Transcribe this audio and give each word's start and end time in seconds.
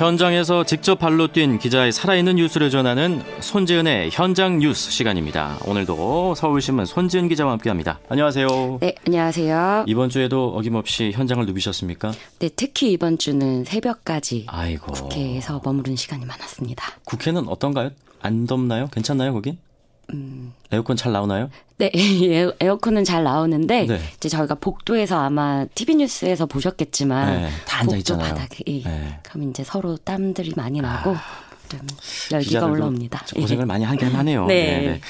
현장에서 0.00 0.64
직접 0.64 0.98
발로 0.98 1.30
뛴 1.30 1.58
기자의 1.58 1.92
살아있는 1.92 2.36
뉴스를 2.36 2.70
전하는 2.70 3.22
손지은의 3.40 4.08
현장 4.10 4.58
뉴스 4.58 4.90
시간입니다. 4.90 5.58
오늘도 5.66 6.34
서울신문 6.36 6.86
손지은 6.86 7.28
기자와 7.28 7.52
함께합니다. 7.52 8.00
안녕하세요. 8.08 8.78
네, 8.80 8.94
안녕하세요. 9.06 9.84
이번 9.86 10.08
주에도 10.08 10.54
어김없이 10.56 11.12
현장을 11.12 11.44
누비셨습니까? 11.44 12.12
네, 12.38 12.48
특히 12.56 12.92
이번 12.92 13.18
주는 13.18 13.62
새벽까지 13.64 14.46
아이고. 14.48 14.90
국회에서 14.90 15.60
머무른 15.62 15.96
시간이 15.96 16.24
많았습니다. 16.24 16.82
국회는 17.04 17.46
어떤가요? 17.48 17.90
안 18.22 18.46
덥나요? 18.46 18.86
괜찮나요, 18.90 19.34
거긴? 19.34 19.58
음... 20.12 20.52
에어컨 20.72 20.96
잘 20.96 21.12
나오나요? 21.12 21.50
네, 21.78 21.90
에어컨은 22.60 23.04
잘 23.04 23.24
나오는데 23.24 23.86
네. 23.86 24.00
이제 24.16 24.28
저희가 24.28 24.56
복도에서 24.56 25.18
아마 25.18 25.64
TV 25.74 25.96
뉴스에서 25.96 26.46
보셨겠지만 26.46 27.42
네, 27.42 27.48
다 27.66 27.80
앉아 27.80 27.96
있잖아요. 27.98 28.34
바닥에 28.34 28.64
예. 28.66 28.82
네. 28.82 29.18
그럼 29.22 29.50
이제 29.50 29.64
서로 29.64 29.96
땀들이 29.96 30.52
많이 30.56 30.80
나고 30.80 31.12
아, 31.12 31.20
좀 31.68 31.80
열기가 32.32 32.66
올라옵니다. 32.66 33.24
고생을 33.34 33.64
많이 33.64 33.84
하긴 33.84 34.08
하네요. 34.08 34.44
네. 34.48 34.54
네, 34.54 34.86
네. 34.88 35.00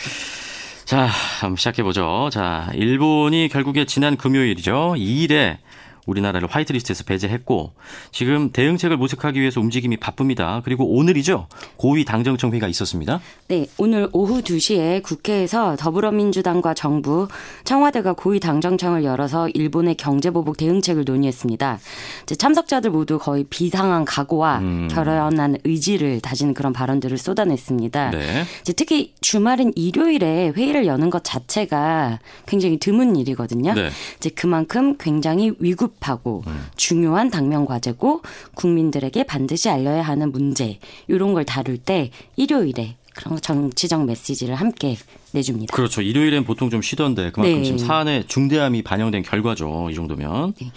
자, 0.84 1.08
한번 1.41 1.56
시작해 1.56 1.82
보죠. 1.82 2.30
자, 2.32 2.70
일본이 2.74 3.48
결국에 3.48 3.84
지난 3.84 4.16
금요일이죠. 4.16 4.94
2일에 4.96 5.58
우리나라를 6.06 6.48
화이트리스트에서 6.50 7.04
배제했고 7.04 7.72
지금 8.12 8.50
대응책을 8.50 8.96
모색하기 8.96 9.41
위해서 9.41 9.60
움직임이 9.60 9.96
바쁩니다. 9.96 10.62
그리고 10.64 10.86
오늘이죠. 10.86 11.46
고위 11.77 12.04
당정청 12.04 12.52
회의가 12.52 12.68
있었습니다. 12.68 13.20
네, 13.48 13.66
오늘 13.78 14.08
오후 14.12 14.42
2시에 14.42 15.02
국회에서 15.02 15.77
더불어민주당과 15.77 16.74
정부, 16.74 17.28
청와대가 17.64 18.12
고위 18.12 18.41
당정청을 18.41 19.05
열어서 19.05 19.48
일본의 19.50 19.96
경제 19.96 20.30
보복 20.30 20.56
대응책을 20.56 21.05
논의했습니다. 21.05 21.78
이제 22.22 22.34
참석자들 22.34 22.91
모두 22.91 23.19
거의 23.19 23.44
비상한 23.44 24.05
각오와 24.05 24.58
음. 24.58 24.88
결연한 24.91 25.56
의지를 25.64 26.20
다지는 26.20 26.55
그런 26.55 26.72
발언들을 26.72 27.19
쏟아냈습니다. 27.19 28.10
네. 28.10 28.44
특히 28.77 29.12
주말인 29.20 29.72
일요일에 29.77 30.53
회의를 30.56 30.86
여는 30.86 31.10
것 31.10 31.25
자체가 31.25 32.19
굉장히 32.47 32.78
드문 32.78 33.16
일이거든요. 33.16 33.75
네. 33.75 33.91
이제 34.16 34.30
그만큼 34.30 34.97
굉장히 34.98 35.53
위급 35.58 35.89
시급하고 35.91 36.44
음. 36.46 36.66
중요한 36.77 37.30
당면 37.30 37.66
과제고 37.66 38.22
국민들에게 38.55 39.24
반드시 39.24 39.69
알려야 39.69 40.02
하는 40.02 40.30
문제 40.30 40.78
이런 41.08 41.32
걸 41.32 41.44
다룰 41.44 41.78
때 41.78 42.10
일요일에 42.36 42.97
그런 43.14 43.41
정치적 43.41 44.05
메시지를 44.05 44.55
함께 44.55 44.97
내줍니다. 45.32 45.74
그렇죠. 45.74 46.00
일요일엔 46.00 46.44
보통 46.44 46.70
좀 46.70 46.80
쉬던데 46.80 47.32
그만큼 47.32 47.58
네. 47.58 47.64
지금 47.64 47.78
사안의 47.78 48.27
중대함이 48.28 48.82
반영된 48.82 49.22
결과죠. 49.22 49.88
이 49.91 49.94
정도면. 49.94 50.55
네. 50.60 50.70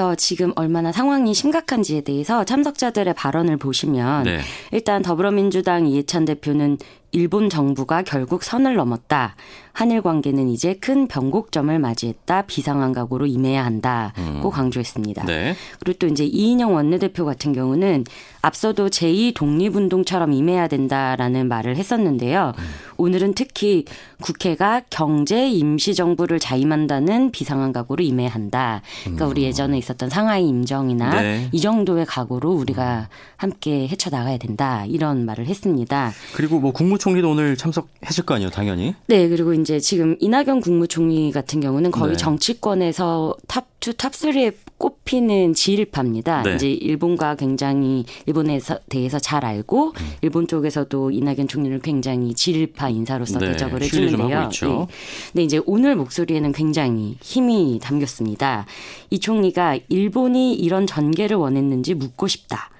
그래서 0.00 0.14
지금 0.14 0.54
얼마나 0.56 0.92
상황이 0.92 1.34
심각한지에 1.34 2.00
대해서 2.00 2.42
참석자들의 2.44 3.12
발언을 3.12 3.58
보시면 3.58 4.22
네. 4.22 4.40
일단 4.72 5.02
더불어민주당 5.02 5.86
이해찬 5.86 6.24
대표는 6.24 6.78
일본 7.12 7.50
정부가 7.50 8.02
결국 8.02 8.42
선을 8.42 8.76
넘었다. 8.76 9.34
한일 9.72 10.02
관계는 10.02 10.48
이제 10.48 10.74
큰 10.74 11.08
변곡점을 11.08 11.76
맞이했다. 11.78 12.42
비상한 12.42 12.92
각오로 12.92 13.26
임해야 13.26 13.64
한다고 13.64 14.18
음. 14.18 14.50
강조했습니다. 14.50 15.24
네. 15.24 15.54
그리고 15.78 15.98
또 15.98 16.06
이제 16.06 16.24
이인영 16.24 16.74
원내대표 16.74 17.24
같은 17.24 17.52
경우는 17.52 18.04
앞서도 18.42 18.88
제2 18.88 19.34
독립운동처럼 19.34 20.32
임해야 20.32 20.68
된다라는 20.68 21.48
말을 21.48 21.76
했었는데요. 21.76 22.52
음. 22.58 22.64
오늘은 22.96 23.34
특히 23.34 23.84
국회가 24.20 24.82
경제 24.90 25.48
임시정부를 25.48 26.38
자임한다는 26.38 27.30
비상한 27.30 27.72
각오로 27.72 28.02
임해야 28.02 28.28
한다. 28.28 28.82
그러니까 29.02 29.26
우리 29.26 29.42
음. 29.42 29.46
예전에 29.46 29.78
있었 29.78 29.89
던 29.94 30.08
상하이 30.08 30.46
임정이나 30.46 31.22
네. 31.22 31.48
이 31.52 31.60
정도의 31.60 32.06
각오로 32.06 32.52
우리가 32.52 33.08
함께 33.36 33.88
헤쳐나가야 33.88 34.38
된다. 34.38 34.84
이런 34.86 35.24
말을 35.24 35.46
했습니다. 35.46 36.12
그리고 36.34 36.60
뭐 36.60 36.72
국무총리도 36.72 37.30
오늘 37.30 37.56
참석했을 37.56 38.24
거 38.24 38.34
아니에요, 38.34 38.50
당연히. 38.50 38.94
네, 39.06 39.28
그리고 39.28 39.54
이제 39.54 39.80
지금 39.80 40.16
이낙연 40.20 40.60
국무총리 40.60 41.32
같은 41.32 41.60
경우는 41.60 41.90
거의 41.90 42.12
네. 42.12 42.16
정치권에서 42.16 43.36
top 43.46 43.79
2, 43.80 43.92
top 43.92 44.29
3에 44.29 44.54
꼽히는 44.76 45.54
지일파입니다. 45.54 46.42
네. 46.42 46.54
이제 46.54 46.70
일본과 46.70 47.34
굉장히 47.34 48.04
일본에 48.26 48.60
대해서 48.88 49.18
잘 49.18 49.44
알고 49.44 49.88
음. 49.88 50.12
일본 50.22 50.46
쪽에서도 50.46 51.10
이낙연 51.10 51.48
총리를 51.48 51.80
굉장히 51.80 52.34
지일파 52.34 52.90
인사로서 52.90 53.38
네. 53.38 53.52
대접을 53.52 53.82
해주는데요. 53.82 54.48
네. 54.48 54.86
근데 55.32 55.42
이제 55.42 55.60
오늘 55.66 55.96
목소리에는 55.96 56.52
굉장히 56.52 57.16
힘이 57.22 57.78
담겼습니다. 57.82 58.66
이 59.10 59.18
총리가 59.18 59.78
일본이 59.88 60.54
이런 60.54 60.86
전개를 60.86 61.36
원했는지 61.36 61.94
묻고 61.94 62.26
싶다. 62.26 62.70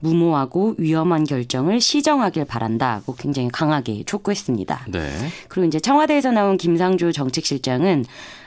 무모하고 0.00 0.74
위험한 0.78 1.24
결정을 1.24 1.80
시정하길 1.80 2.44
바란다고 2.44 3.14
굉장히 3.14 3.48
강하게 3.48 4.04
촉구했습니다. 4.04 4.86
네. 4.88 5.10
그리고 5.48 5.66
이제 5.66 5.80
청와대에서 5.80 6.32
나온 6.32 6.56
김상조 6.56 7.12
정책실장은 7.12 8.04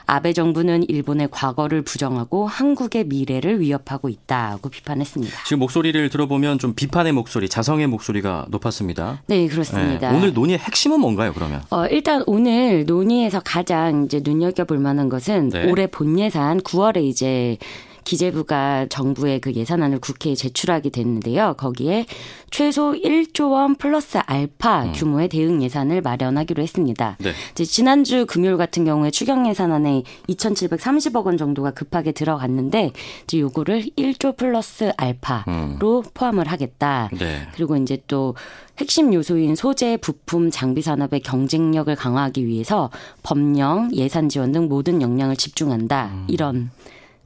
아베 0.09 0.33
정부는 0.33 0.89
일본의 0.89 1.27
과거를 1.29 1.83
부정하고 1.83 2.47
한국의 2.47 3.05
미래를 3.05 3.59
위협하고 3.59 4.09
있다고 4.09 4.69
비판했습니다. 4.69 5.43
지금 5.43 5.59
목소리를 5.59 6.09
들어보면 6.09 6.57
좀 6.57 6.73
비판의 6.73 7.13
목소리, 7.13 7.47
자성의 7.47 7.85
목소리가 7.85 8.47
높았습니다. 8.49 9.21
네, 9.27 9.47
그렇습니다. 9.47 10.11
네. 10.11 10.17
오늘 10.17 10.33
논의의 10.33 10.57
핵심은 10.57 10.99
뭔가요, 10.99 11.31
그러면? 11.33 11.61
어, 11.69 11.85
일단 11.85 12.23
오늘 12.25 12.85
논의에서 12.87 13.41
가장 13.45 14.05
이제 14.05 14.19
눈여겨볼 14.23 14.79
만한 14.79 15.09
것은 15.09 15.49
네. 15.49 15.69
올해 15.69 15.85
본 15.85 16.17
예산 16.17 16.59
9월에 16.59 17.03
이제 17.03 17.59
기재부가 18.09 18.87
정부의 18.89 19.39
그 19.39 19.53
예산안을 19.53 19.99
국회에 19.99 20.33
제출하게 20.33 20.89
됐는데요. 20.89 21.53
거기에 21.57 22.07
최소 22.49 22.93
1조 22.93 23.51
원 23.51 23.75
플러스 23.75 24.17
알파 24.25 24.85
음. 24.85 24.93
규모의 24.93 25.29
대응 25.29 25.61
예산을 25.61 26.01
마련하기로 26.01 26.63
했습니다. 26.63 27.17
네. 27.19 27.33
이제 27.51 27.65
지난주 27.65 28.25
금요일 28.25 28.57
같은 28.57 28.83
경우에 28.83 29.11
추경 29.11 29.47
예산안에 29.47 30.01
2,730억 30.27 31.25
원 31.27 31.37
정도가 31.37 31.69
급하게 31.71 32.11
들어갔는데 32.11 32.93
이제 33.25 33.39
요거를 33.39 33.91
1조 33.95 34.35
플러스 34.35 34.91
알파로 34.97 35.43
음. 35.47 36.03
포함을 36.15 36.47
하겠다. 36.47 37.11
네. 37.13 37.47
그리고 37.53 37.77
이제 37.77 37.99
또 38.07 38.33
핵심 38.79 39.13
요소인 39.13 39.55
소재, 39.55 39.97
부품, 39.97 40.49
장비 40.49 40.81
산업의 40.81 41.19
경쟁력을 41.19 41.93
강화하기 41.95 42.47
위해서 42.47 42.89
법령, 43.21 43.91
예산 43.93 44.29
지원 44.29 44.51
등 44.51 44.67
모든 44.67 44.99
역량을 44.99 45.35
집중한다. 45.35 46.09
음. 46.11 46.25
이런 46.27 46.71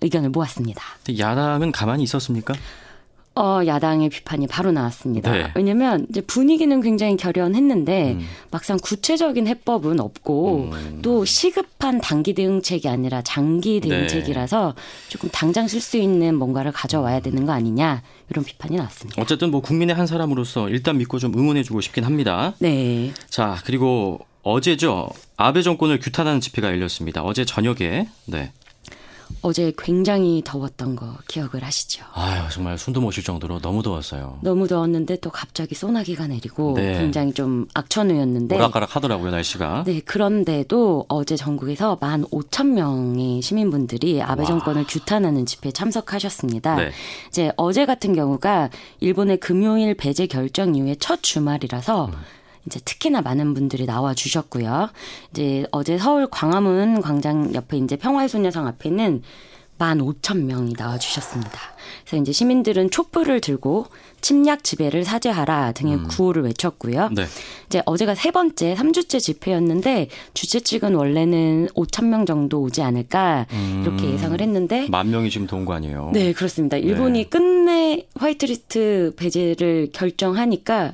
의견을 0.03 0.29
모았습니다. 0.29 0.83
야당은 1.17 1.71
가만히 1.71 2.03
있었습니까? 2.03 2.53
어, 3.35 3.61
야당의 3.65 4.09
비판이 4.09 4.45
바로 4.45 4.71
나왔습니다. 4.71 5.31
네. 5.31 5.51
왜냐면 5.55 6.05
이제 6.09 6.21
분위기는 6.21 6.79
굉장히 6.81 7.17
결연했는데 7.17 8.11
음. 8.13 8.27
막상 8.51 8.77
구체적인 8.79 9.47
해법은 9.47 9.99
없고 9.99 10.69
음. 10.71 10.99
또 11.01 11.25
시급한 11.25 11.99
단기 11.99 12.33
대응책이 12.35 12.87
아니라 12.87 13.23
장기 13.23 13.79
네. 13.81 13.89
대응책이라서 13.89 14.75
네. 14.75 15.09
조금 15.09 15.29
당장 15.31 15.67
쓸 15.67 15.81
수 15.81 15.97
있는 15.97 16.35
뭔가를 16.35 16.71
가져와야 16.71 17.21
되는 17.21 17.47
거 17.47 17.53
아니냐 17.53 18.03
이런 18.29 18.45
비판이 18.45 18.75
나왔습니다. 18.75 19.19
어쨌든 19.19 19.49
뭐 19.49 19.61
국민의 19.61 19.95
한 19.95 20.05
사람으로서 20.05 20.69
일단 20.69 20.99
믿고 20.99 21.17
좀 21.17 21.33
응원해주고 21.35 21.81
싶긴 21.81 22.03
합니다. 22.03 22.53
네. 22.59 23.13
자 23.29 23.57
그리고 23.65 24.19
어제죠 24.43 25.09
아베 25.37 25.63
정권을 25.63 25.99
규탄하는 25.99 26.39
집회가 26.39 26.67
열렸습니다. 26.67 27.23
어제 27.23 27.45
저녁에 27.45 28.07
네. 28.25 28.51
어제 29.41 29.73
굉장히 29.77 30.41
더웠던 30.45 30.95
거 30.95 31.15
기억을 31.27 31.63
하시죠? 31.63 32.05
아유 32.13 32.41
정말 32.51 32.77
숨도 32.77 33.01
못 33.01 33.11
쉴 33.11 33.23
정도로 33.23 33.59
너무 33.59 33.83
더웠어요. 33.83 34.39
너무 34.41 34.67
더웠는데 34.67 35.17
또 35.17 35.29
갑자기 35.29 35.75
소나기가 35.75 36.27
내리고 36.27 36.73
네. 36.75 36.97
굉장히 36.97 37.33
좀 37.33 37.67
악천후였는데 37.73 38.55
오락가락 38.55 38.95
하더라고요 38.95 39.31
날씨가. 39.31 39.83
네 39.85 39.99
그런데도 39.99 41.05
어제 41.09 41.35
전국에서 41.35 41.97
만 42.01 42.25
오천 42.31 42.73
명의 42.73 43.41
시민분들이 43.41 44.21
아베 44.21 44.45
정권을 44.45 44.85
규탄하는 44.87 45.45
집회에 45.45 45.71
참석하셨습니다. 45.71 46.75
네. 46.75 46.91
이제 47.29 47.51
어제 47.57 47.85
같은 47.85 48.13
경우가 48.13 48.69
일본의 48.99 49.37
금요일 49.37 49.93
배제 49.95 50.25
결정 50.27 50.75
이후에 50.75 50.95
첫 50.99 51.21
주말이라서. 51.21 52.05
음. 52.05 52.13
이제 52.65 52.79
특히나 52.83 53.21
많은 53.21 53.53
분들이 53.53 53.85
나와 53.85 54.13
주셨고요. 54.13 54.89
이제 55.31 55.65
어제 55.71 55.97
서울 55.97 56.27
광화문 56.29 57.01
광장 57.01 57.53
옆에 57.53 57.77
이제 57.77 57.95
평화의 57.95 58.29
소녀상 58.29 58.67
앞에는 58.67 59.21
만 59.79 59.99
오천 59.99 60.45
명이 60.45 60.73
나와 60.73 60.97
주셨습니다. 60.99 61.59
그래서 62.05 62.21
이제 62.21 62.31
시민들은 62.31 62.91
촛불을 62.91 63.41
들고 63.41 63.87
침략 64.21 64.63
지배를 64.63 65.03
사죄하라 65.03 65.73
등의 65.73 65.95
음. 65.95 66.07
구호를 66.07 66.43
외쳤고요. 66.43 67.09
네. 67.11 67.25
이제 67.65 67.81
어제가 67.85 68.13
세 68.15 68.29
번째, 68.31 68.75
3주째 68.75 69.19
집회였는데 69.19 70.07
주최 70.35 70.59
측은 70.61 70.93
원래는 70.93 71.67
5천 71.75 72.05
명 72.05 72.25
정도 72.25 72.61
오지 72.61 72.81
않을까 72.81 73.47
이렇게 73.81 74.03
음. 74.05 74.13
예상을 74.13 74.39
했는데 74.39 74.87
만 74.89 75.09
명이 75.09 75.29
지금 75.29 75.47
돈 75.47 75.65
거 75.65 75.73
아니에요? 75.73 76.11
네, 76.13 76.31
그렇습니다. 76.33 76.77
일본이 76.77 77.23
네. 77.23 77.29
끝내 77.29 78.07
화이트리스트 78.15 79.13
배제를 79.17 79.89
결정하니까 79.91 80.93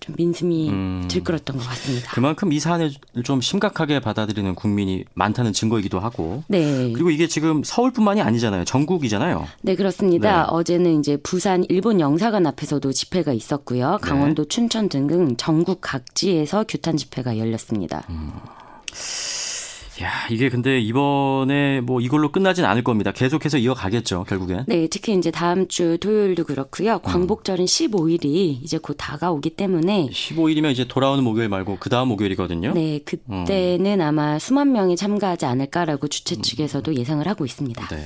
좀 0.00 0.14
민심이 0.16 0.70
음. 0.70 1.06
들끓었던 1.08 1.56
것 1.56 1.62
같습니다. 1.68 2.10
그만큼 2.12 2.52
이 2.52 2.58
사안을 2.58 2.90
좀 3.22 3.40
심각하게 3.40 4.00
받아들이는 4.00 4.54
국민이 4.54 5.04
많다는 5.14 5.52
증거이기도 5.52 6.00
하고. 6.00 6.42
네. 6.48 6.92
그리고 6.92 7.10
이게 7.10 7.26
지금 7.26 7.62
서울뿐만이 7.62 8.22
아니잖아요. 8.22 8.64
전국이잖아요. 8.64 9.46
네, 9.62 9.76
그렇습니다. 9.76 10.42
네. 10.42 10.46
어제는 10.48 10.98
이제 10.98 11.18
부산 11.18 11.64
일본 11.68 12.00
영사관 12.00 12.46
앞에서도 12.46 12.90
집회가 12.92 13.32
있었고요. 13.32 13.98
강원도, 14.00 14.44
네. 14.44 14.48
춘천 14.48 14.88
등등 14.88 15.36
전국 15.36 15.80
각지에서 15.82 16.64
규탄 16.66 16.96
집회가 16.96 17.36
열렸습니다. 17.38 18.04
음. 18.08 18.32
야, 20.02 20.26
이게 20.30 20.48
근데 20.48 20.80
이번에 20.80 21.80
뭐 21.82 22.00
이걸로 22.00 22.32
끝나진 22.32 22.64
않을 22.64 22.82
겁니다. 22.82 23.12
계속해서 23.12 23.58
이어가겠죠, 23.58 24.24
결국엔. 24.24 24.64
네, 24.66 24.88
특히 24.88 25.14
이제 25.14 25.30
다음 25.30 25.68
주 25.68 25.98
토요일도 25.98 26.44
그렇고요. 26.44 26.94
음. 26.94 27.00
광복절인 27.02 27.64
음. 27.64 27.66
15일이 27.66 28.62
이제 28.62 28.78
곧 28.78 28.94
다가오기 28.98 29.50
때문에 29.50 30.08
15일이면 30.10 30.72
이제 30.72 30.86
돌아오는 30.88 31.22
목요일 31.22 31.50
말고 31.50 31.76
그 31.80 31.90
다음 31.90 32.08
목요일이거든요. 32.08 32.72
네, 32.72 33.00
그때는 33.04 34.00
음. 34.00 34.00
아마 34.00 34.38
수만 34.38 34.72
명이 34.72 34.96
참가하지 34.96 35.44
않을까라고 35.44 36.08
주최 36.08 36.36
음. 36.36 36.42
측에서도 36.42 36.94
예상을 36.94 37.26
하고 37.26 37.44
있습니다. 37.44 37.88
네. 37.88 38.04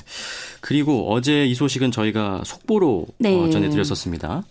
그리고 0.61 1.13
어제 1.13 1.47
이 1.47 1.55
소식은 1.55 1.93
저희가 1.93 2.43
속보로 2.45 3.07
네. 3.19 3.39
어, 3.39 3.51
전해 3.51 3.69
드렸었습니다. 3.69 4.43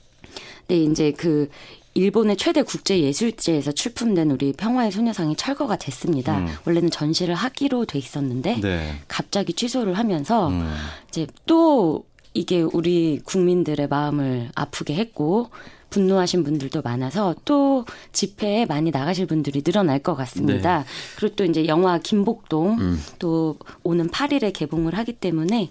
네, 0.68 0.78
이제 0.78 1.12
그 1.12 1.50
일본의 1.96 2.38
최대 2.38 2.64
국제 2.64 3.00
예술제에서 3.00 3.72
출품된 3.72 4.32
우리 4.32 4.54
평화의 4.54 4.92
소녀상이 4.92 5.36
철거가 5.36 5.76
됐습니다. 5.76 6.40
음. 6.40 6.48
원래는 6.66 6.90
전시를 6.90 7.36
하기로 7.36 7.86
돼 7.86 8.00
있었는데 8.00 8.62
네. 8.62 8.94
갑자기 9.08 9.54
취소를 9.54 9.94
하면서 9.94 10.48
음. 10.48 10.74
이제 11.10 11.28
또 11.46 12.06
이게 12.34 12.62
우리 12.62 13.20
국민들의 13.24 13.88
마음을 13.88 14.50
아프게 14.56 14.96
했고 14.96 15.50
분노하신 15.92 16.44
분들도 16.44 16.82
많아서 16.82 17.36
또 17.46 17.86
집회에 18.12 18.66
많이 18.66 18.90
나가실 18.90 19.28
분들이 19.28 19.62
늘어날 19.62 20.00
것 20.00 20.16
같습니다. 20.16 20.80
네. 20.80 20.86
그리고 21.16 21.36
또 21.36 21.46
이제 21.46 21.68
영화 21.68 22.00
김복동 22.00 22.80
음. 22.80 23.04
또 23.20 23.58
오는 23.84 24.10
8일에 24.10 24.52
개봉을 24.52 24.98
하기 24.98 25.14
때문에 25.14 25.70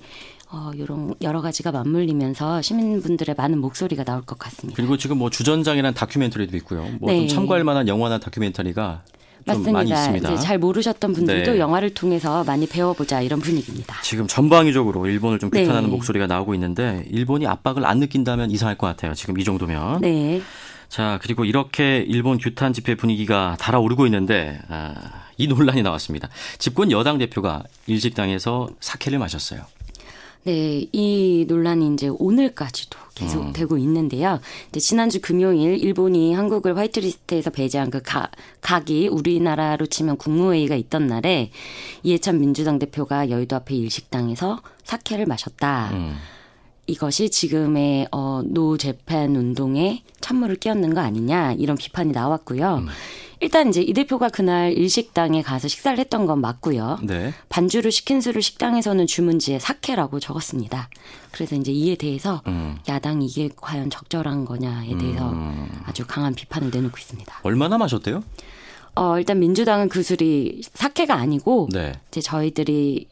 어, 0.53 0.71
이런 0.75 1.15
여러 1.23 1.41
가지가 1.41 1.73
맞물리면서 1.73 2.61
시민분들의 2.61 3.35
많은 3.37 3.59
목소리가 3.59 4.05
나올 4.05 4.21
것 4.23 4.39
같습니다. 4.39 4.77
그리고 4.77 4.99
지금 4.99 5.17
뭐 5.19 5.31
주전장이라는 5.31 5.95
다큐멘터리도 5.95 6.57
있고요. 6.59 6.83
뭐좀 7.01 7.07
네. 7.07 7.27
참고할 7.27 7.65
만한 7.65 7.89
영화나 7.89 8.19
다큐멘터리가 8.19 9.03
맞습니다. 9.47 9.83
이제 10.19 10.37
잘 10.37 10.59
모르셨던 10.59 11.15
분들도 11.15 11.53
네. 11.53 11.59
영화를 11.59 11.95
통해서 11.95 12.45
많이 12.45 12.67
배워보자 12.67 13.23
이런 13.23 13.41
분위기입니다. 13.41 13.97
지금 14.03 14.27
전방위적으로 14.27 15.07
일본을 15.07 15.39
좀 15.39 15.51
비판하는 15.51 15.89
네. 15.89 15.97
목소리가 15.97 16.27
나오고 16.27 16.55
있는데 16.55 17.05
일본이 17.11 17.47
압박을 17.47 17.85
안 17.87 17.99
느낀다면 17.99 18.51
이상할 18.51 18.77
것 18.77 18.87
같아요. 18.87 19.15
지금 19.15 19.39
이 19.39 19.45
정도면. 19.45 20.03
네. 20.03 20.43
자 20.89 21.19
그리고 21.23 21.47
이렇게 21.47 22.05
일본 22.07 22.37
규탄 22.37 22.75
집회 22.75 22.95
분위기가 22.95 23.57
달아오르고 23.59 24.05
있는데 24.07 24.61
아, 24.69 24.95
이 25.39 25.47
논란이 25.47 25.83
나왔습니다. 25.83 26.29
집권 26.59 26.91
여당 26.93 27.17
대표가 27.17 27.63
일식당에서 27.87 28.69
사케를 28.81 29.19
마셨어요. 29.19 29.63
네, 30.45 30.89
이 30.91 31.45
논란이 31.47 31.95
이제 31.95 32.09
오늘까지도 32.09 32.99
계속되고 33.15 33.77
음. 33.77 33.81
있는데요. 33.81 34.41
이제 34.71 34.81
지난주 34.81 35.21
금요일 35.21 35.79
일본이 35.79 36.35
한국을 36.35 36.77
화이트리스트에서 36.77 37.51
배제한 37.51 37.91
그 37.91 38.03
가, 38.03 38.29
각이 38.61 39.09
우리나라로 39.09 39.87
치면 39.87 40.17
국무회의가 40.17 40.75
있던 40.75 41.07
날에 41.07 41.51
이해찬 42.03 42.41
민주당 42.41 42.81
대표가 42.81 43.31
여의도 43.31 43.55
앞에 43.57 43.75
일식당에서 43.77 44.63
사케를 44.83 45.27
마셨다. 45.27 45.91
음. 45.93 46.17
이것이 46.89 47.31
지금의 47.31 48.09
어, 48.11 48.43
노 48.45 48.77
재팬 48.77 49.37
운동에 49.37 50.03
찬물을 50.21 50.57
끼얹는 50.57 50.95
거 50.95 51.01
아니냐 51.01 51.53
이런 51.53 51.77
비판이 51.77 52.11
나왔고요. 52.11 52.79
음. 52.79 52.89
일단 53.43 53.69
이제 53.69 53.83
이 53.83 53.93
대표가 53.93 54.29
그날 54.29 54.73
일식당에 54.73 55.43
가서 55.43 55.67
식사를 55.67 55.99
했던 55.99 56.27
건 56.27 56.41
맞고요. 56.41 57.01
네. 57.03 57.35
반주를 57.49 57.91
시킨 57.91 58.21
수를 58.21 58.41
식당에서는 58.41 59.05
주문지에 59.09 59.59
사케라고 59.59 60.21
적었습니다. 60.21 60.89
그래서 61.33 61.57
이제 61.57 61.73
이에 61.73 61.97
대해서 61.97 62.41
음. 62.47 62.79
야당 62.89 63.21
이게 63.21 63.51
과연 63.57 63.91
적절한 63.91 64.45
거냐에 64.45 64.97
대해서 64.97 65.29
음. 65.29 65.69
아주 65.87 66.05
강한 66.07 66.37
비판을 66.37 66.71
내놓고 66.73 66.97
있습니다. 66.97 67.41
얼마나 67.43 67.79
마셨대요? 67.79 68.23
어, 68.95 69.19
일단 69.19 69.41
민주당은 69.41 69.89
그 69.89 70.05
술이 70.05 70.63
사케가 70.75 71.15
아니고 71.17 71.69
네. 71.73 71.95
이제 72.13 72.21
저희들이 72.21 73.09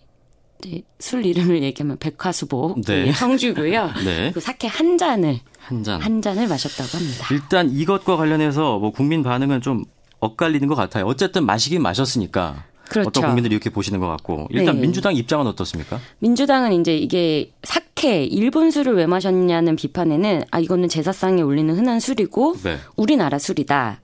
이제 0.64 0.82
술 1.00 1.26
이름을 1.26 1.64
얘기하면 1.64 1.96
백화수복 1.98 2.82
네. 2.82 3.10
청주고요. 3.12 3.90
네. 4.04 4.30
그 4.32 4.38
사케 4.38 4.68
한 4.68 4.96
잔을 4.96 5.40
한 5.58 5.82
잔. 5.82 6.00
한 6.00 6.22
잔을 6.22 6.46
마셨다고 6.46 6.98
합니다. 6.98 7.26
일단 7.32 7.68
이것과 7.68 8.16
관련해서 8.16 8.78
뭐 8.78 8.92
국민 8.92 9.24
반응은 9.24 9.60
좀 9.60 9.84
엇갈리는 10.20 10.66
것 10.68 10.74
같아요. 10.74 11.06
어쨌든 11.06 11.44
마시긴 11.44 11.82
마셨으니까. 11.82 12.64
그렇죠. 12.88 13.08
어떤 13.08 13.26
국민들이 13.26 13.54
이렇게 13.54 13.70
보시는 13.70 14.00
것 14.00 14.08
같고 14.08 14.48
일단 14.50 14.74
네. 14.74 14.80
민주당 14.82 15.14
입장은 15.14 15.46
어떻습니까? 15.46 16.00
민주당은 16.18 16.72
이제 16.72 16.96
이게 16.96 17.52
사케 17.62 18.24
일본 18.24 18.72
술을 18.72 18.96
왜 18.96 19.06
마셨냐는 19.06 19.76
비판에는 19.76 20.44
아 20.50 20.58
이거는 20.58 20.88
제사상에 20.88 21.40
올리는 21.40 21.72
흔한 21.72 22.00
술이고 22.00 22.56
네. 22.64 22.78
우리나라 22.96 23.38
술이다. 23.38 24.00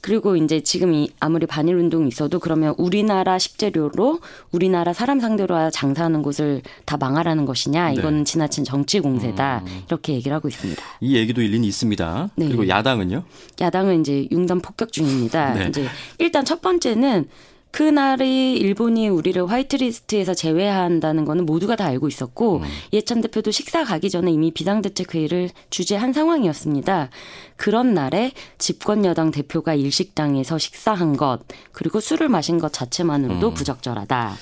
그리고 0.00 0.36
이제 0.36 0.60
지금 0.60 0.94
이 0.94 1.10
아무리 1.20 1.46
반일 1.46 1.76
운동이 1.76 2.08
있어도 2.08 2.38
그러면 2.38 2.74
우리나라 2.78 3.38
식재료로 3.38 4.20
우리나라 4.52 4.92
사람 4.92 5.20
상대로 5.20 5.70
장사하는 5.70 6.22
곳을 6.22 6.62
다 6.84 6.96
망하라는 6.96 7.44
것이냐 7.44 7.88
네. 7.88 7.94
이거는 7.94 8.18
네. 8.18 8.24
지나친 8.24 8.64
정치 8.64 9.00
공세다 9.00 9.62
음. 9.66 9.82
이렇게 9.86 10.14
얘기를 10.14 10.34
하고 10.34 10.48
있습니다. 10.48 10.82
이 11.00 11.16
얘기도 11.16 11.42
일리는 11.42 11.64
있습니다. 11.64 12.30
네. 12.36 12.46
그리고 12.46 12.68
야당은요? 12.68 13.24
야당은 13.60 14.00
이제 14.00 14.28
융단 14.30 14.60
폭격 14.60 14.92
중입니다. 14.92 15.54
네. 15.54 15.66
이제 15.68 15.86
일단 16.18 16.44
첫 16.44 16.60
번째는 16.60 17.26
그날이 17.70 18.56
일본이 18.56 19.08
우리를 19.08 19.48
화이트리스트에서 19.48 20.34
제외한다는 20.34 21.24
거는 21.24 21.46
모두가 21.46 21.76
다 21.76 21.86
알고 21.86 22.08
있었고 22.08 22.58
음. 22.58 22.64
이해찬 22.92 23.20
대표도 23.20 23.50
식사 23.50 23.84
가기 23.84 24.10
전에 24.10 24.30
이미 24.30 24.50
비상대책회의를 24.50 25.50
주재한 25.70 26.12
상황이었습니다. 26.12 27.10
그런 27.56 27.94
날에 27.94 28.32
집권 28.56 29.04
여당 29.04 29.30
대표가 29.30 29.74
일식당에서 29.74 30.58
식사한 30.58 31.16
것 31.16 31.40
그리고 31.72 32.00
술을 32.00 32.28
마신 32.28 32.58
것 32.58 32.72
자체만으로도 32.72 33.48
음. 33.48 33.54
부적절하다. 33.54 34.36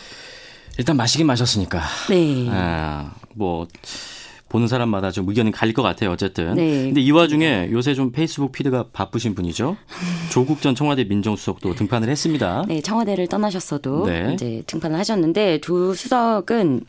일단 0.78 0.96
마시긴 0.96 1.26
마셨으니까. 1.26 1.82
네. 2.10 2.48
아, 2.50 3.12
뭐 3.34 3.66
보는 4.48 4.68
사람마다 4.68 5.10
좀 5.10 5.28
의견이 5.28 5.50
갈릴 5.50 5.74
것 5.74 5.82
같아요. 5.82 6.10
어쨌든. 6.12 6.54
네. 6.54 6.84
근데 6.84 7.00
이 7.00 7.10
와중에 7.10 7.68
요새 7.72 7.94
좀 7.94 8.12
페이스북 8.12 8.52
피드가 8.52 8.86
바쁘신 8.92 9.34
분이죠. 9.34 9.76
조국 10.30 10.62
전 10.62 10.74
청와대 10.74 11.04
민정수석도 11.04 11.74
등판을 11.74 12.08
했습니다. 12.08 12.64
네, 12.68 12.80
청와대를 12.80 13.26
떠나셨어도 13.26 14.06
네. 14.06 14.30
이제 14.34 14.62
등판을 14.66 14.98
하셨는데 14.98 15.60
조 15.60 15.94
수석은 15.94 16.82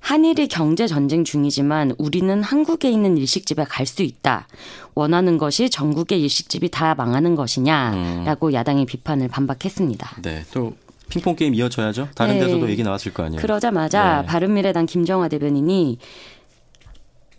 한일이 0.00 0.48
경제 0.48 0.86
전쟁 0.86 1.24
중이지만 1.24 1.94
우리는 1.98 2.42
한국에 2.42 2.90
있는 2.90 3.18
일식집에 3.18 3.64
갈 3.64 3.86
수 3.86 4.02
있다. 4.02 4.46
원하는 4.94 5.36
것이 5.36 5.68
전국의 5.68 6.22
일식집이 6.22 6.70
다 6.70 6.94
망하는 6.94 7.34
것이냐라고 7.34 8.48
음. 8.48 8.52
야당의 8.52 8.86
비판을 8.86 9.28
반박했습니다. 9.28 10.22
네, 10.22 10.44
또 10.52 10.74
핑퐁 11.10 11.36
게임 11.36 11.54
이어져야죠. 11.54 12.08
다른 12.14 12.34
네. 12.34 12.40
데서도 12.46 12.70
얘기 12.70 12.82
나왔을 12.82 13.12
거 13.12 13.24
아니에요. 13.24 13.40
그러자마자 13.42 14.20
네. 14.22 14.26
바른미래당 14.26 14.86
김정화 14.86 15.28
대변인이 15.28 15.98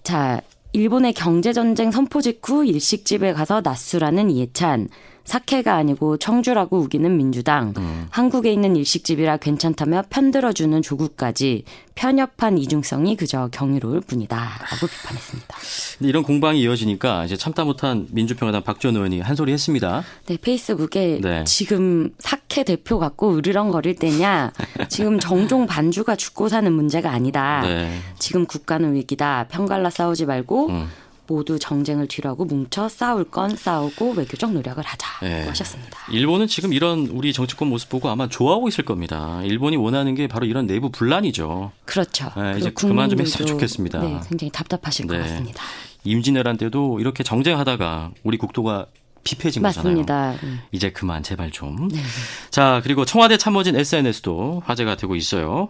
자, 0.04 0.42
일본의 0.74 1.14
경제전쟁 1.14 1.92
선포 1.92 2.22
직후 2.22 2.66
일식집에 2.66 3.34
가서 3.34 3.62
낮술하는 3.64 4.32
이해찬. 4.32 4.88
사케가 5.24 5.76
아니고 5.76 6.18
청주라고 6.18 6.80
우기는 6.80 7.16
민주당, 7.16 7.74
음. 7.78 8.08
한국에 8.10 8.52
있는 8.52 8.76
일식집이라 8.76 9.38
괜찮다며 9.38 10.04
편들어주는 10.10 10.82
조국까지 10.82 11.64
편협한 11.96 12.58
이중성이 12.58 13.16
그저 13.16 13.50
경이로울 13.52 14.02
뿐이다라고 14.02 14.88
비판했습니다. 14.88 15.58
이런 16.00 16.24
공방이 16.24 16.62
이어지니까 16.62 17.26
이제 17.26 17.38
참다 17.38 17.64
못한 17.64 18.08
민주평화당 18.12 18.64
박지원 18.64 18.96
의원이 18.96 19.22
한 19.22 19.36
소리 19.36 19.52
했습니다. 19.52 20.04
네, 20.26 20.38
페이스북에 20.42 21.20
네. 21.22 21.44
지금 21.44 22.12
사케 22.18 22.64
대표 22.64 22.98
갖고 22.98 23.38
으르렁거릴 23.38 23.96
때냐? 23.96 24.52
지금 24.90 25.20
정종 25.20 25.68
반주가 25.68 26.16
죽고 26.16 26.50
사는 26.50 26.72
문제가 26.72 27.12
아니다. 27.12 27.62
네. 27.62 28.00
지금 28.18 28.46
국가는 28.46 28.94
위기다. 28.94 29.48
편갈라 29.50 29.90
싸우지 29.90 30.26
말고. 30.26 30.70
음. 30.70 30.88
모두 31.32 31.58
정쟁을 31.58 32.08
뒤로하고 32.08 32.44
뭉쳐 32.44 32.90
싸울 32.90 33.24
건 33.24 33.56
싸우고 33.56 34.12
외교적 34.12 34.52
노력을 34.52 34.84
하자고 34.84 35.26
네. 35.26 35.48
하셨습니다. 35.48 35.98
일본은 36.12 36.48
지금 36.48 36.74
이런 36.74 37.08
우리 37.08 37.32
정치권 37.32 37.70
모습 37.70 37.90
보고 37.90 38.10
아마 38.10 38.28
좋아하고 38.28 38.68
있을 38.68 38.84
겁니다. 38.84 39.42
일본이 39.44 39.78
원하는 39.78 40.14
게 40.14 40.28
바로 40.28 40.46
이런 40.46 40.68
내부 40.68 40.90
분란이죠. 40.90 41.72
그렇죠. 41.86 42.32
네, 42.36 42.56
이제 42.58 42.72
그만 42.72 43.10
좀 43.10 43.22
했으면 43.22 43.48
좋겠습니다. 43.48 44.00
네, 44.02 44.20
굉장히 44.28 44.52
답답하실 44.52 45.08
네. 45.08 45.18
것 45.18 45.24
같습니다. 45.24 45.64
임진왜란 46.04 46.58
때도 46.58 47.00
이렇게 47.00 47.24
정쟁하다가 47.24 48.12
우리 48.24 48.38
국토가 48.38 48.88
피폐해진 49.24 49.62
맞습니다. 49.62 50.34
거잖아요. 50.34 50.60
이제 50.72 50.92
그만 50.92 51.24
제발 51.24 51.52
좀. 51.52 51.88
네. 51.88 52.02
자 52.50 52.82
그리고 52.84 53.06
청와대 53.06 53.38
참모진 53.38 53.76
SNS도 53.78 54.64
화제가 54.66 54.98
되고 54.98 55.16
있어요. 55.16 55.70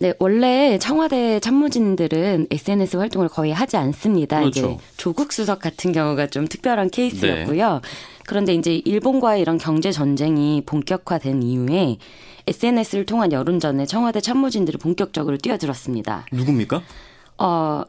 네, 0.00 0.12
원래 0.18 0.78
청와대 0.78 1.38
참모진들은 1.40 2.48
SNS 2.50 2.96
활동을 2.96 3.28
거의 3.28 3.52
하지 3.52 3.76
않습니다. 3.76 4.40
그렇죠. 4.40 4.60
이제 4.60 4.78
조국 4.96 5.32
수석 5.32 5.60
같은 5.60 5.92
경우가 5.92 6.26
좀 6.26 6.46
특별한 6.46 6.90
케이스였고요. 6.90 7.74
네. 7.74 7.80
그런데 8.26 8.54
이제 8.54 8.74
일본과의 8.84 9.40
이런 9.40 9.58
경제 9.58 9.92
전쟁이 9.92 10.62
본격화된 10.66 11.42
이후에 11.42 11.98
SNS를 12.46 13.06
통한 13.06 13.32
여론전에 13.32 13.86
청와대 13.86 14.20
참모진들이 14.20 14.78
본격적으로 14.78 15.38
뛰어들었습니다. 15.38 16.26
누굽니까? 16.32 16.82
어, 17.38 17.82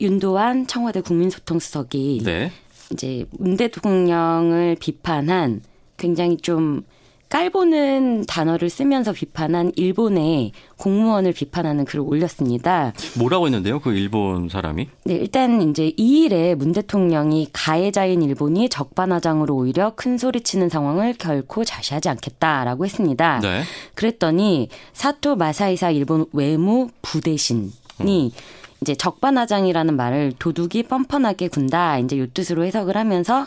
윤도환 0.00 0.66
청와대 0.66 1.00
국민소통수석이 1.00 2.22
네. 2.24 2.52
이제 2.92 3.26
문 3.38 3.56
대통령을 3.56 4.76
비판한 4.78 5.62
굉장히 5.96 6.36
좀 6.36 6.84
깔보는 7.28 8.24
단어를 8.26 8.70
쓰면서 8.70 9.12
비판한 9.12 9.72
일본의 9.76 10.52
공무원을 10.76 11.32
비판하는 11.32 11.84
글을 11.84 12.04
올렸습니다. 12.06 12.92
뭐라고 13.18 13.46
했는데요? 13.46 13.80
그 13.80 13.92
일본 13.92 14.48
사람이? 14.48 14.88
네, 15.04 15.14
일단 15.14 15.60
이제 15.62 15.92
2일에 15.98 16.54
문 16.54 16.72
대통령이 16.72 17.48
가해자인 17.52 18.22
일본이 18.22 18.68
적반하장으로 18.68 19.54
오히려 19.54 19.92
큰 19.94 20.16
소리 20.16 20.40
치는 20.40 20.68
상황을 20.68 21.14
결코 21.18 21.64
자시하지 21.64 22.08
않겠다라고 22.08 22.84
했습니다. 22.84 23.40
네. 23.40 23.62
그랬더니 23.94 24.68
사토 24.92 25.36
마사이사 25.36 25.90
일본 25.90 26.26
외무 26.32 26.88
부대신이 27.02 27.70
음. 28.00 28.30
이제 28.80 28.94
적반하장이라는 28.94 29.96
말을 29.96 30.32
도둑이 30.38 30.84
뻔뻔하게 30.84 31.48
군다. 31.48 31.98
이제 31.98 32.18
요 32.18 32.26
뜻으로 32.32 32.64
해석을 32.64 32.96
하면서 32.96 33.46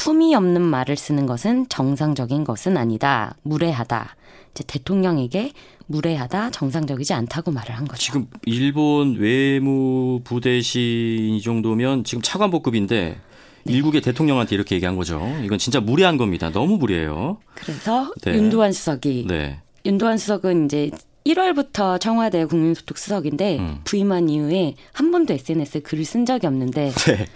품이 0.00 0.34
없는 0.34 0.62
말을 0.62 0.96
쓰는 0.96 1.26
것은 1.26 1.68
정상적인 1.68 2.44
것은 2.44 2.78
아니다. 2.78 3.36
무례하다. 3.42 4.16
이제 4.52 4.64
대통령에게 4.66 5.52
무례하다, 5.88 6.52
정상적이지 6.52 7.12
않다고 7.12 7.50
말을 7.50 7.76
한 7.76 7.86
거죠. 7.86 8.00
지금 8.00 8.26
일본 8.46 9.16
외무 9.16 10.20
부 10.24 10.40
대신 10.40 11.34
이 11.34 11.42
정도면 11.42 12.04
지금 12.04 12.22
차관복급인데 12.22 13.18
네. 13.64 13.72
일국의 13.72 14.00
대통령한테 14.00 14.54
이렇게 14.54 14.74
얘기한 14.74 14.96
거죠. 14.96 15.20
이건 15.44 15.58
진짜 15.58 15.80
무례한 15.80 16.16
겁니다. 16.16 16.50
너무 16.50 16.78
무례해요. 16.78 17.36
그래서 17.54 18.10
네. 18.22 18.32
윤도환 18.32 18.72
수석이 18.72 19.26
네. 19.28 19.60
윤도환 19.84 20.16
수석은 20.16 20.64
이제 20.64 20.90
1월부터 21.26 22.00
청와대 22.00 22.46
국민소통 22.46 22.96
수석인데 22.96 23.58
음. 23.58 23.80
부임한 23.84 24.30
이후에 24.30 24.76
한 24.94 25.10
번도 25.10 25.34
SNS에 25.34 25.80
글을 25.82 26.06
쓴 26.06 26.24
적이 26.24 26.46
없는데 26.46 26.90
네. 26.90 27.26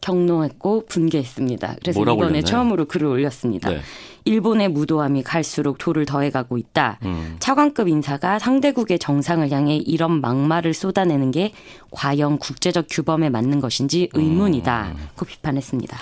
경로했고 0.00 0.86
분개했습니다. 0.86 1.76
그래서 1.80 2.00
이번에 2.00 2.16
올렸나요? 2.16 2.42
처음으로 2.42 2.86
글을 2.86 3.06
올렸습니다. 3.06 3.70
네. 3.70 3.80
일본의 4.24 4.68
무도함이 4.68 5.22
갈수록 5.22 5.78
도를 5.78 6.04
더해가고 6.06 6.58
있다. 6.58 6.98
음. 7.04 7.36
차관급 7.38 7.88
인사가 7.88 8.38
상대국의 8.38 8.98
정상을 8.98 9.50
향해 9.50 9.76
이런 9.76 10.20
막말을 10.20 10.74
쏟아내는 10.74 11.30
게 11.30 11.52
과연 11.90 12.38
국제적 12.38 12.86
규범에 12.90 13.30
맞는 13.30 13.60
것인지 13.60 14.08
의문이다. 14.12 14.94
음. 14.96 15.08
고 15.16 15.24
비판했습니다. 15.24 15.98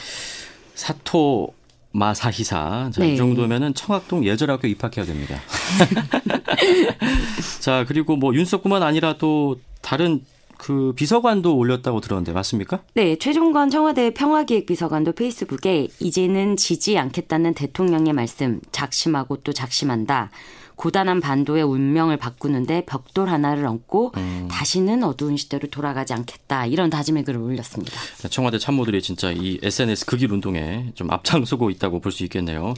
사토 0.75 1.55
마사히사. 1.93 2.91
자, 2.93 3.01
네. 3.01 3.15
이 3.15 3.17
정도면은 3.17 3.75
청학동 3.75 4.25
예절학교 4.25 4.69
입학해야 4.69 5.05
됩니다. 5.05 5.41
자, 7.61 7.85
그리고 7.87 8.17
뭐 8.17 8.35
윤석구만 8.35 8.83
아니라 8.83 9.17
또 9.19 9.59
다른 9.81 10.23
그 10.59 10.93
비서관도 10.95 11.57
올렸다고 11.57 12.01
들었는데 12.01 12.33
맞습니까? 12.33 12.81
네, 12.95 13.17
최종건 13.17 13.71
청와대 13.71 14.13
평화기획비서관도 14.13 15.13
페이스북에 15.13 15.89
이제는 16.01 16.57
지지 16.57 16.99
않겠다는 16.99 17.55
대통령의 17.55 18.13
말씀 18.13 18.61
작심하고 18.73 19.37
또 19.39 19.53
작심한다. 19.53 20.31
고단한 20.77 21.21
반도의 21.21 21.65
운명을 21.65 22.19
바꾸는데 22.19 22.85
벽돌 22.87 23.29
하나를 23.29 23.67
얹고 23.67 24.13
음. 24.17 24.49
다시는 24.49 25.03
어두운 25.03 25.37
시대로 25.37 25.67
돌아가지 25.69 26.13
않겠다 26.13 26.67
이런 26.67 26.89
다짐의 26.89 27.25
글을 27.25 27.41
올렸습니다. 27.41 27.99
청와대 28.31 28.59
참모들이 28.59 29.03
진짜 29.03 29.33
이 29.33 29.59
SNS 29.61 30.07
극일 30.07 30.31
운동에 30.33 30.93
좀 30.95 31.11
앞장서고 31.11 31.71
있다고 31.71 32.01
볼 32.01 32.13
수 32.13 32.23
있겠네요. 32.25 32.75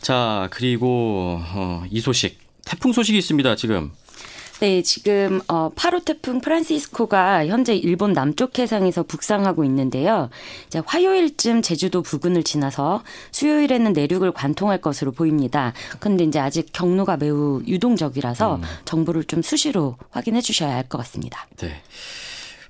자 0.00 0.48
그리고 0.52 1.40
어, 1.54 1.82
이 1.90 2.00
소식 2.00 2.38
태풍 2.64 2.92
소식이 2.92 3.18
있습니다 3.18 3.56
지금. 3.56 3.90
네, 4.60 4.82
지금 4.82 5.40
어 5.48 5.70
8호 5.74 6.04
태풍 6.04 6.42
프란시스코가 6.42 7.46
현재 7.46 7.74
일본 7.74 8.12
남쪽 8.12 8.58
해상에서 8.58 9.02
북상하고 9.04 9.64
있는데요. 9.64 10.28
이제 10.66 10.82
화요일쯤 10.84 11.62
제주도 11.62 12.02
부근을 12.02 12.42
지나서 12.42 13.02
수요일에는 13.32 13.94
내륙을 13.94 14.32
관통할 14.32 14.78
것으로 14.82 15.12
보입니다. 15.12 15.72
그런데 15.98 16.24
이제 16.24 16.38
아직 16.38 16.68
경로가 16.74 17.16
매우 17.16 17.62
유동적이라서 17.66 18.56
음. 18.56 18.62
정보를 18.84 19.24
좀 19.24 19.40
수시로 19.40 19.96
확인해 20.10 20.42
주셔야 20.42 20.74
할 20.74 20.90
것 20.90 20.98
같습니다. 20.98 21.46
네. 21.58 21.80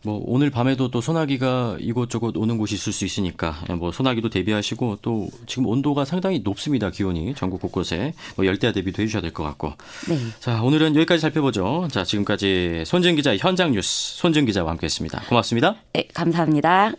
뭐 0.03 0.23
오늘 0.27 0.51
밤에도 0.51 0.91
또 0.91 1.01
소나기가 1.01 1.77
이곳저곳 1.81 2.37
오는 2.37 2.57
곳이 2.59 2.75
있을 2.75 2.93
수 2.93 3.05
있으니까 3.05 3.57
뭐 3.79 3.93
소나기도 3.93 4.31
대비하시고 4.31 4.99
또 5.03 5.29
지금 5.47 5.67
온도가 5.67 6.05
상당히 6.05 6.41
높습니다 6.41 6.91
기온이. 6.91 7.35
전국 7.35 7.61
곳곳에. 7.61 8.15
뭐 8.37 8.47
열대야 8.47 8.73
대비도 8.73 9.03
해주셔야 9.03 9.23
될 9.23 9.31
것 9.33 9.43
같고. 9.45 9.75
네. 10.09 10.17
자 10.41 10.63
오늘은 10.63 10.97
여기까지 10.97 11.21
살펴보죠. 11.21 11.89
자 11.91 12.05
지금까지 12.05 12.85
손진 12.87 13.17
기자 13.17 13.37
현장 13.37 13.73
뉴스 13.73 14.17
손진 14.17 14.47
기자와 14.47 14.71
함께했습니다. 14.71 15.23
고맙습니다. 15.29 15.77
네 15.93 16.09
감사합니다. 16.15 16.93